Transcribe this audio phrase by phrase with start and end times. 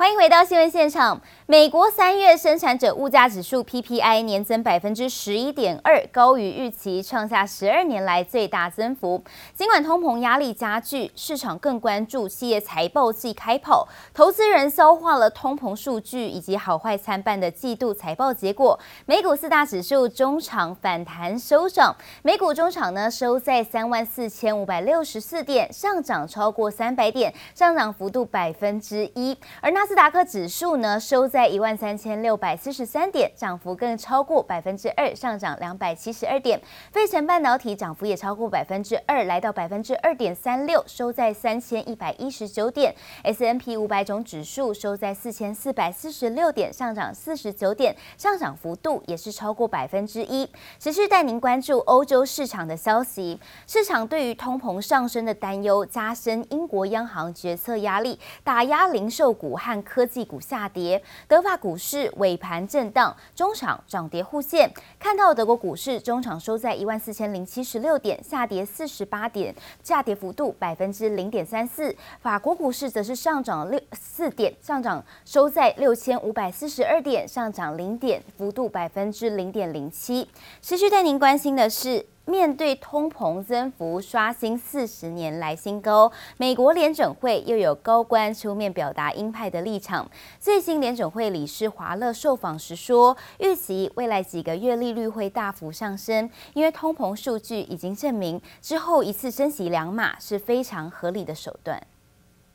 [0.00, 1.20] 欢迎回到新闻现场。
[1.44, 9.22] 美国三月生产者物价指数 PPI 年增百分之十一点二，高于预期，创下十二年来最大增幅。
[9.52, 18.80] 尽管通膨压力加剧，市场更关注企业财报季开跑，投资人消化了通膨数据以及好坏参半的季度财报结果。
[19.04, 36.62] 美股四大指数中场反弹收涨，美股中场呢收在三万四千五百六十四点，上涨超过三百点，上涨幅度百分之一，而纳斯达克指数呢收在一万三千六百四十三点，涨幅更超过百分之二，上涨两百七十二点。
[36.92, 42.94] 费城半导体涨幅也超过百分之二，来到百分之二点三六，收在三千一百一十九点。
[43.24, 50.48] S&P 五百种指数收在四千四百四十六点，上涨四十九点，上涨幅度也是超过百分之一。
[50.78, 59.79] 持续带您关注欧洲市场的消息，市场对于通膨上升的担忧加深，英国央行决策压力打压零售股和。
[59.82, 64.70] 科技股下跌，德法股市尾盘震荡，中场涨跌互现。
[64.98, 71.94] 看到德国股市中场收在一万四千零七十六点，下跌四十八点，下跌幅度百分之零点三四。
[72.20, 80.28] 法国股市则是上涨六四点，上涨收在六千五百四十二点，上涨零点，幅度百分之零点零七。
[80.62, 82.06] 持续带您关心的是。
[82.30, 90.08] 面对通膨增幅刷新四十年来新高，美国联准会又有高官出面表达鹰派的立场。
[90.38, 101.82] 最新联准会理事华勒受访时说，预期未来几个月利率会大幅上升，因为通膨数据已经证明之后一次升息两码是非常合理的手段。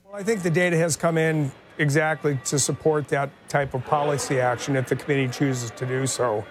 [0.09, 4.39] Well, I think the data has come in exactly to support that type of policy
[4.39, 6.45] action if the committee chooses to do so.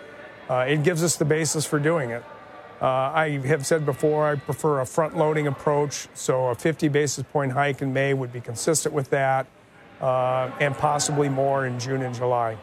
[0.46, 2.22] Uh, it gives us the basis for doing it.
[2.80, 6.08] Uh, I have said before, I prefer a front loading approach.
[6.14, 9.46] So a 50 basis point hike in May would be consistent with that,
[10.00, 12.58] uh, and possibly more in June and July.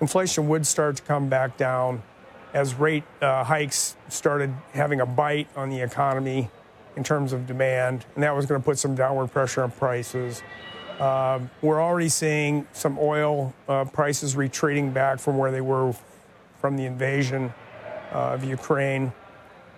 [0.00, 2.02] Inflation would start to come back down
[2.52, 6.50] as rate uh, hikes started having a bite on the economy
[6.96, 10.42] in terms of demand, and that was going to put some downward pressure on prices.
[11.00, 15.92] Um, we're already seeing some oil uh, prices retreating back from where they were
[16.60, 17.52] from the invasion
[18.12, 19.12] uh, of Ukraine.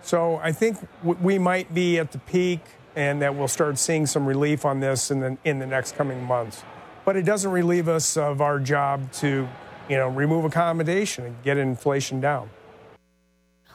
[0.07, 2.61] So I think we might be at the peak
[2.95, 6.23] and that we'll start seeing some relief on this in the, in the next coming
[6.23, 6.63] months.
[7.03, 9.49] But it doesn't relieve us of our job to,
[9.89, 12.49] you know, remove accommodation and get inflation down.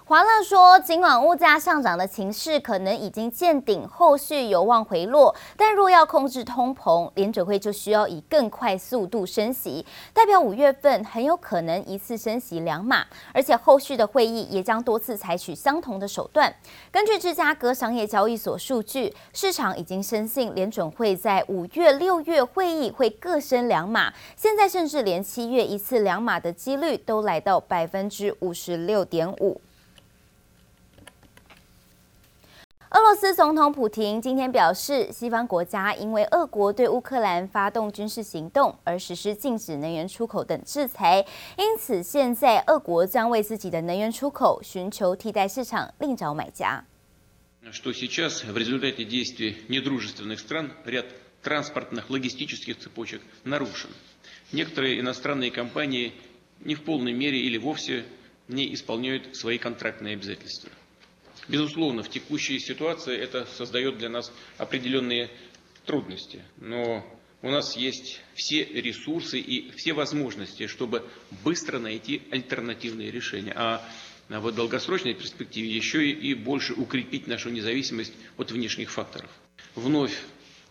[0.05, 16.53] 华勒说，尽管物价上涨的情势可能已经见顶，后续有望回落，但若要控制通膨，联准会就需要以更快速度升息，代表五月份很有可能一次升息两码，而且后续的会议也将多次采取相同的手段。
[16.91, 29.61] 根据芝加哥商业交易所数据，市场已经深信联准会在五月、六月会议会各升两码，现在甚至连七月一次两码的几率都来到百分之五十六点五。
[32.93, 41.25] 俄罗斯总统普亭今天表示，西方国家因为俄国对乌克兰发动军事行动而实施禁止能源出口等制裁，
[41.57, 46.85] 因此现在俄国将为自己的能源出口寻求替代市场，另找买家。
[61.49, 65.31] Безусловно, в текущей ситуации это создает для нас определенные
[65.87, 67.05] трудности, но
[67.43, 71.05] у нас есть все ресурсы и все возможности, чтобы
[71.45, 73.53] быстро найти альтернативные решения.
[73.57, 73.85] А
[74.29, 79.31] в долгосрочной перспективе еще и больше укрепить нашу независимость от внешних факторов.
[79.75, 80.17] Вновь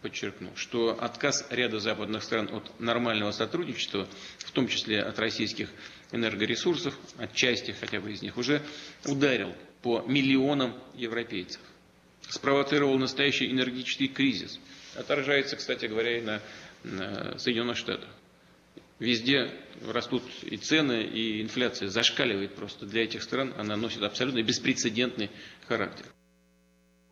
[0.01, 4.07] подчеркну, что отказ ряда западных стран от нормального сотрудничества,
[4.39, 5.69] в том числе от российских
[6.11, 8.63] энергоресурсов, от части хотя бы из них, уже
[9.05, 11.61] ударил по миллионам европейцев.
[12.29, 14.59] Спровоцировал настоящий энергетический кризис.
[14.95, 16.41] Отражается, кстати говоря, и на,
[16.83, 18.09] на Соединенных Штатах.
[18.99, 19.51] Везде
[19.87, 23.53] растут и цены, и инфляция зашкаливает просто для этих стран.
[23.57, 25.31] Она носит абсолютно беспрецедентный
[25.67, 26.05] характер.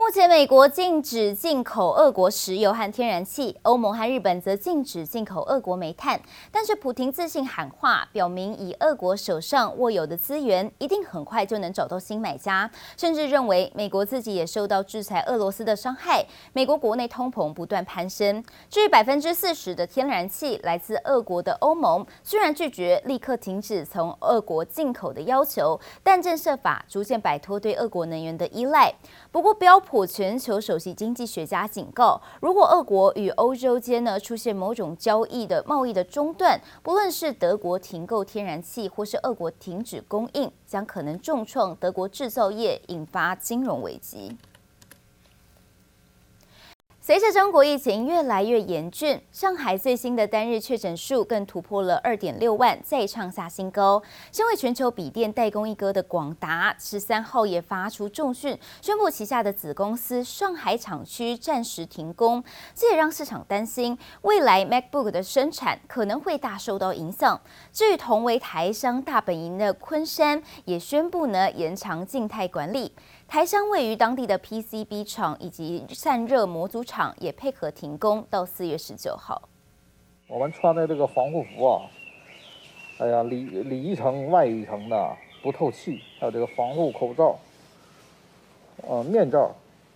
[0.10, 6.20] 目前，美国禁止进口俄国石油和天然气，欧盟和日本则禁止进口俄国煤炭。
[6.52, 12.72] 但是，普亭自信喊话，表明以俄国手上握有的资源，一定很快就能找到新买家。
[12.98, 16.26] 甚至认为，美国自己也受到制裁俄罗斯的伤害。
[16.54, 28.92] 美国国内通膨不断攀升，至于百分之四十的天然气来自俄国的欧盟，虽然拒绝立刻停止从俄国进口的要求，但正设法逐渐摆脱对俄国能源的依赖。
[29.32, 29.99] 不过，标普。
[30.06, 44.38] 全球首席经济学家警告，如果俄国与欧洲间呢出现某种交易的贸易的中断，不论是德国停购天然气，或是俄国停止供应，将可能重创德国制造业，引发金融危机。
[47.10, 54.00] 随着中国疫情越来越严峻，上海最新的单日确诊数更突破了二点六万，再创下新高。
[54.32, 62.44] 身为全球笔电代工一哥的广达，十三号也发出重讯，宣布旗下的子公司上海厂区暂时停工。
[62.76, 67.42] 这也让市场担心，未来 MacBook 的生产可能会大受到影响。
[67.74, 72.94] 至于同为台商大本营的昆山，也宣布呢延长静态管理。
[73.30, 79.48] 台商位于当地的 PCB 厂以及散热模组厂也配合停工到四月十九号。
[80.28, 81.86] 我们穿的这个防护服啊，
[82.98, 87.38] 哎呀，里里一层外一层的，不透气，还有这个防护口罩，
[88.88, 89.52] 呃，面罩，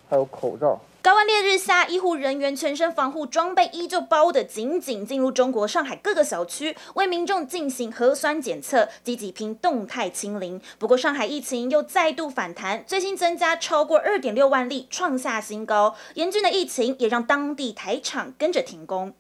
[0.07, 0.79] 还有口罩。
[1.03, 10.61] 高温烈日下，医护人员全身防护装备依旧包得紧紧，进入中国上海各个小区，为民众进行核酸检测，积极拼动态清零。
[10.79, 15.93] 不过，上海疫情又再度反弹，最新增加超过二点六万例，创下新高。
[16.13, 19.13] 严峻的疫情也让当地台厂跟着停工。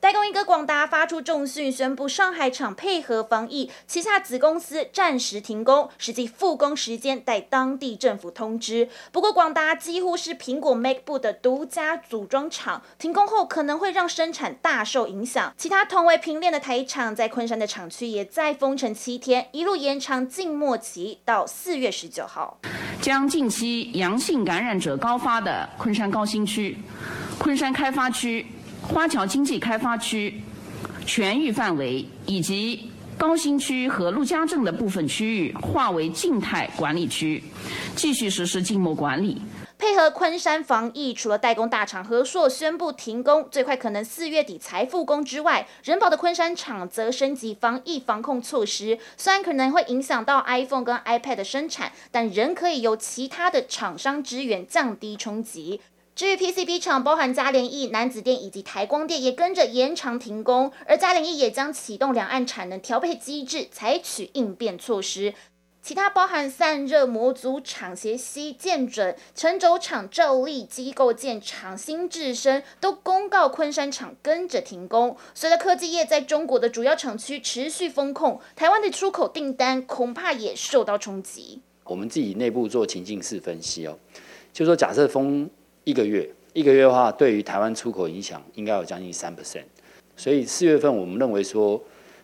[0.00, 8.88] 代工一哥广达发出重讯，宣布上海厂配合防疫，旗下子公司暂时停工，实际复工时间待当地政府通知。
[9.12, 15.52] 不过，广达几乎是苹果 MacBook 的独家组装厂，停工后可能会让生产大受影响。
[15.58, 22.58] 其他同为平链的台厂在昆山的厂区也再封城七天，一路延长静默期到四月十九号。
[23.02, 26.78] 将近期阳性感染者高发的昆山高新区、
[27.38, 28.46] 昆山开发区。
[28.92, 30.42] 花桥经济开发区
[31.06, 37.42] 全域范围以及高新区和陆家镇的部分区域划为静态管理区，
[37.94, 39.40] 继续实施静默管理。
[39.78, 48.98] 配合昆山防疫，除了代工大厂和硕宣布停工，最快可能四月底才复工之外，人保的昆山厂则升级防疫防控措施。
[49.16, 55.80] 虽然可能会影响到 iPhone 跟 iPad 的生产，但仍可以由其他的厂商支援，降低冲击。
[56.20, 65.32] 至于 PCB 厂，包含嘉联益、南子电以及台光电也跟着延长停工，而嘉联益也将启动两岸产能调配机制，采取应变措施。
[65.80, 75.16] 其他包含散热模组厂协曦、建准、成轴厂照例、机构件厂新智深都公告昆山厂跟着停工。
[75.32, 81.62] 随着科技业在中国的主要厂区持续封控，台湾的出口订单恐怕也受到冲击。
[81.84, 83.98] 我们自己内部做情境式分析哦，
[84.52, 85.48] 就说假设封。
[85.84, 89.64] 一个月，一个月的话，对于台湾出口影响应该有将近三 percent，
[90.16, 91.82] 所以四月份我们认为说，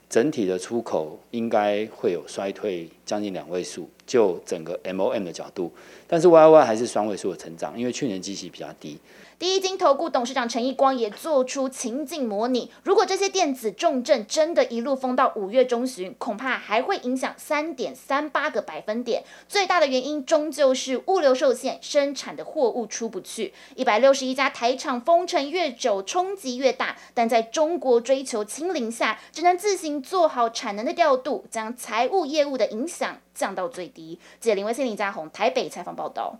[0.08, 5.72] 整体的出口应该会有衰退将近两位数，就整个 MOM 的角度，
[6.06, 8.98] 但是 YOY 还是双位数的成长，因为去年基期比较低。
[9.38, 19.22] 第一金投顾董事长陈奕光也做出情境模拟，如果这些电子重镇真的一路封到五月中旬，恐怕还会影响三点三八个百分点。
[19.46, 23.52] 最大的原因终究是物流受限，生产的货物出不去。
[23.74, 34.18] 一百六十一家台厂封城越久，冲击越大，但在中国追求清零下，只能自行做好产能的调度，将财务业务的影响降到最低。
[34.40, 36.38] 记者林威信、林家宏台北采访报道。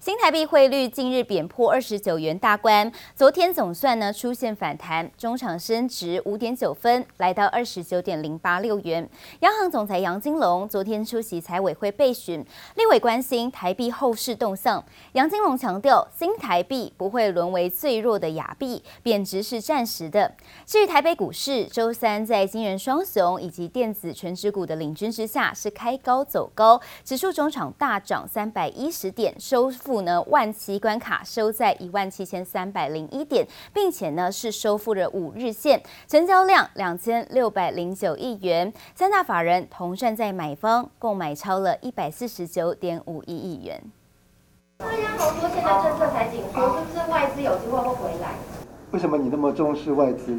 [0.00, 9.08] 新台币汇率近日贬破二十九元大关，昨天总算呢出现反弹，中场升值五点九分，来到二十九点零八六元。
[9.40, 12.44] 央行总裁杨金龙昨天出席财委会备询，
[12.76, 14.82] 立委关心台币后市动向。
[15.12, 20.32] 杨金龙强调，新台币不会沦为最弱的亚币，贬值是暂时的。
[20.64, 29.72] 至于台北股市，周三在金元双雄以及电子权值股的领军之下，是开高走高，指数中场大涨三百一十点，收。
[29.78, 43.80] 复呢万七关卡收在一万七千三百零一点，并且呢是收复了五日线，成交量两千六百零九亿元，三大法人同站在买方，共买超了一百四十九点五一亿元。
[44.78, 48.34] 大家好说现在政策才紧缩，是不是外资有机会会回来？
[48.90, 50.38] 为什么你那么重视外资？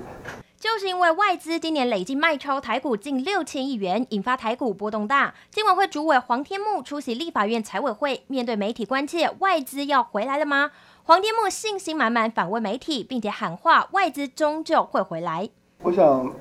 [0.79, 5.33] 是因为外资今年累计卖超台股近六千亿元，引发台股波动大。
[5.51, 10.71] 金管会主委黄天牧出席立法院财委会，面对媒体关切，外资要回来了吗？
[11.03, 15.50] 黄天牧信心满满反问媒体，并且喊话外资终究会回来。
[15.83, 16.33] 我想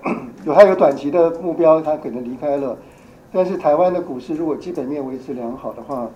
[0.46, 2.78] 有还有短期的目标，他可能离开了，
[3.32, 6.08] 但是台湾的股市如果基本面维持良好的话，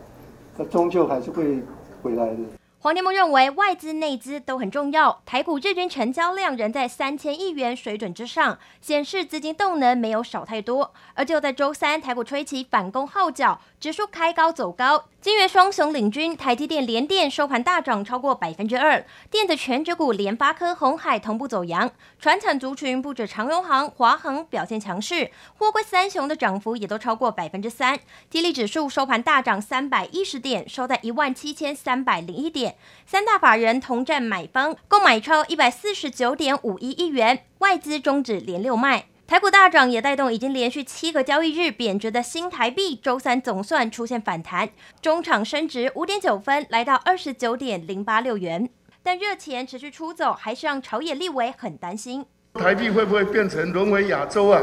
[0.56, 1.60] 它终究还是会
[2.00, 2.38] 回来的。
[2.82, 10.92] 黄天木认为，外资内资都很重要，台股日均成交量仍在三千亿元水准之上，显示资金动能没有少太多。
[11.14, 21.88] 而就在周三，台股吹起反攻号角，指数开高走高，金元双雄领军，台积电、联电收盘大涨超过百分之二，电子全指股联发科、鸿海同步走扬，
[22.18, 32.74] 传产族群不止长荣航、华航表现强势，货柜三雄的涨幅也都超过百分之三，激励指数收盘大涨三百一十点，收在一万七千三百零一点。
[33.06, 39.04] 三大法人同占买方，共买超一百四十九点五一亿元，外资终止连六卖。
[39.26, 44.68] 台股大涨也带动已经连续七个交易日贬值的新台币，周三总算出现反弹，
[45.00, 48.68] 中场升值五点九分，来到二十九点零八六元。
[49.02, 54.60] 但热钱持续出走，还是让朝野立委很担心，台币会不会变成沦为亚洲啊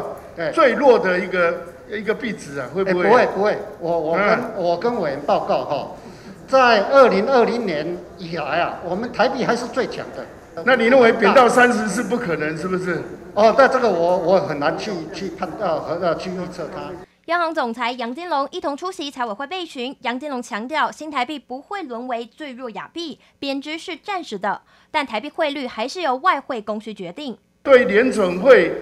[0.54, 2.70] 最弱的一个一个币值啊？
[2.74, 3.04] 会不会？
[3.04, 5.92] 不会不会，我我跟、嗯、我跟委员报告哈。
[6.48, 10.26] 在二零二零年以来啊，我们台币还是最强的。
[10.66, 13.02] 那你认为贬到三十是不可能，是不是？
[13.34, 16.82] 哦，但这个我我很难去去判断和呃去预测它。
[17.26, 27.38] 央行总裁杨金龙一同出席财委会备询，杨金龙强调，新台币不会沦为最弱亚币，贬值是暂时的，但台币汇率还是由外汇供需决定。
[27.62, 28.74] 对联准会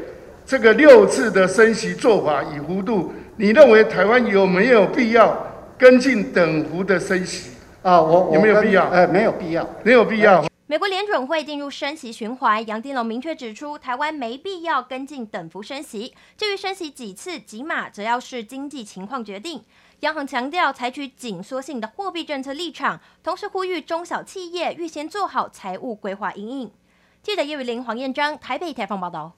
[0.46, 5.38] 这个六次的升息做法与幅度，你认为台湾有没有必要
[5.78, 7.52] 跟进等幅的升息？
[7.82, 8.88] 啊，我有没有必要？
[8.88, 10.46] 呃，没有必要，没有必要。
[10.70, 16.14] 美国联准会进入升息循环，杨金龙明确指出，台湾没必要跟进等幅升息。
[16.36, 19.64] 至于升息几次、几码，则要视经济情况决定。
[20.02, 26.72] 央行强调采取紧缩性的货币政策立场，同时呼吁中小企业预先做好财务规划因应。
[27.24, 29.38] 记者叶雨玲、黄彦章台北采访报道。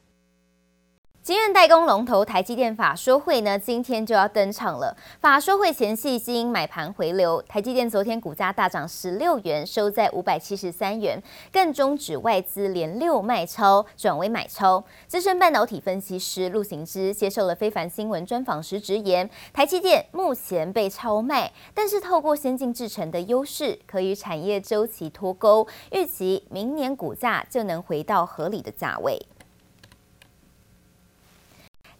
[1.29, 4.97] 晶圆代工龙头台积电法说会呢，今天就要登场了。
[5.21, 11.21] 法说会前夕，经买盘回流，台积电昨天股价大涨十六元，收在五百七十三元，
[11.51, 14.83] 更终止外资连六卖超，转为买超。
[15.05, 29.21] 资深半导体分析师陆行之接受了非凡新闻专访时直言，台积电目前被超卖，但是透过先进制程的优势，可与产业周期脱钩，预期明年股价就能回到合理的价位。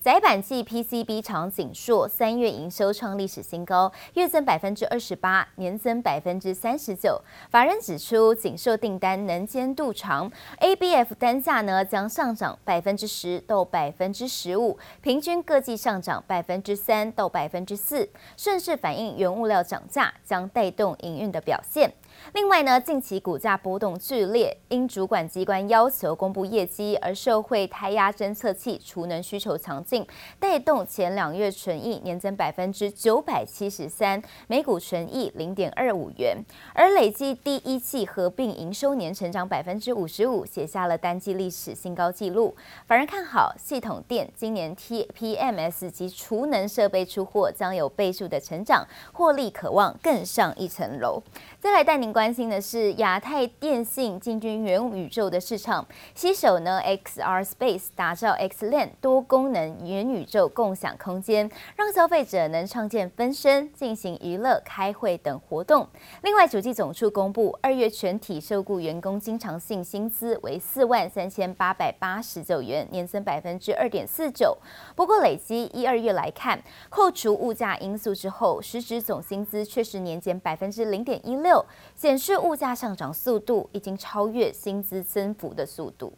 [0.01, 7.22] 载板剂 PCB 厂景硕三月营收创历史新高，月增百分之二十八，年增百分之三十九。
[7.50, 21.94] 法人指出，景硕订单能见度长，ABF 单价呢将上涨百分之十到百分之十五，平均各季上涨百分之三到百分之四，顺势反映原物料涨价，将带动营运的表现。
[22.34, 30.06] 另外呢，近期股价波动剧烈，因主管机关要求公布业绩而社会胎压侦测器储能需求强劲，
[30.40, 36.38] 带动前两月纯益年增百分之九百七十三，每股纯益零点二五元，
[36.74, 42.56] 而累计第一季合并营收年成长百分之五十五，写下了单季历史新高纪录。
[42.88, 51.22] 法人看好系统电今年 TPMS 及储能设备出货将有倍数的成长，获利可望更上一层楼。
[51.60, 55.86] 再来带您关心的是亚太电信进军元宇宙的市场，
[56.16, 65.88] 携手呢 XR Space 打造 XLAN 多功能元宇宙共享空间，让消费者能创建分身、进行娱乐、开会等活动。
[66.24, 74.58] 另外，主计总处公布二月全体受雇员工经常性薪资为四万三千八百八十九元，年增百分之二点四九。
[74.96, 81.63] 不过，累积一二月来看，扣除物价因素之后，实质总薪资确实年减百分之零点一六。
[82.00, 86.13] 显示物价上涨速度已经超越薪资增幅的速度。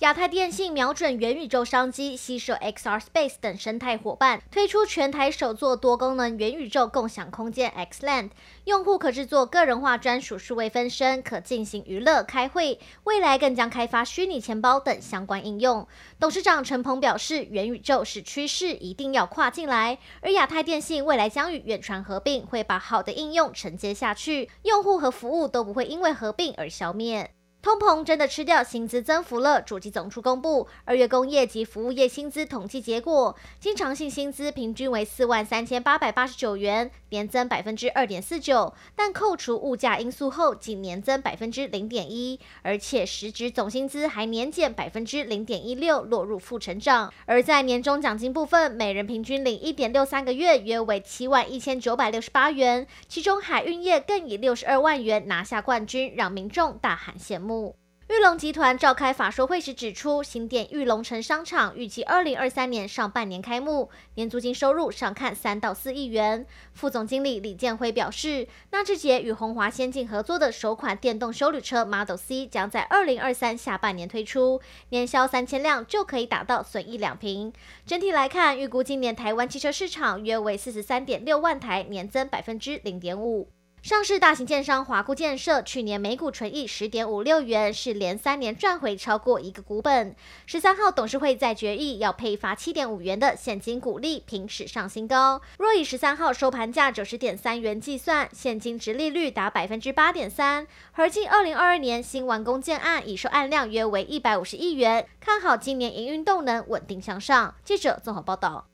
[0.00, 8.30] 亚太电信瞄准元宇宙商机，携手 XR Space 等生态伙伴，推出全台首座多功能元宇宙共享空间 Xland
[8.62, 12.78] 用户可制作个人化专属数位分身，可进行娱乐、开会。
[13.02, 15.84] 未来更将开发虚拟钱包等相关应用。
[16.20, 19.98] 董事长陈鹏表示，元宇宙是趋势，一定要跨进来。
[20.20, 27.32] 而亚太电信未来将与远传合并，会把好的应用承接下去，用户和服务都不会因为合并而消灭。
[27.68, 29.60] 通膨真的吃掉薪资增幅了。
[29.60, 47.12] 主机总处公布二月工业及服务业薪资统计结果，经常性薪资平均为四万三千八百八十九元，年增百分之二点四九，但扣除物价因素后，仅年增百分之零点一，而且实质总薪资还年减百分之零点一六，落入负成长。
[47.26, 57.76] 而在年终奖金部分，每人平均领一点六三个月，约为七万一千九百六十八元，其中海运业更以六十二万元拿下冠军，让民众大喊羡慕。
[58.08, 66.46] 裕隆集团召开法说会时指出，新店裕隆城商场预计二零二三年上半年开幕，年租金收入上看三到四亿元。
[66.72, 77.52] 副总经理李建辉表示，纳智捷与鸿华先进合作的首款电动修旅车 Model C 将在二零二三下半年推出，年销三千辆就可以达到损益两平。
[77.84, 83.50] 整体来看，预估今年台湾汽车市场约为四十三点六万台，年增百分之零点五。
[83.88, 90.14] 上市大型建商华固建设去年每股纯益十点五六元，是连三年赚回超过一个股本。
[90.44, 95.40] 十三号董事会在决议要配发七点五元的现金股利，平史上新高。
[95.56, 100.66] 若以十三号收盘价九十点三元计算，现金殖利率达百分之八点三。
[100.92, 107.54] 合计二零二二年新完工建案已售案量约为一百五十亿元，看好今年营运动能稳定向上。
[107.64, 108.67] 记者综合报道。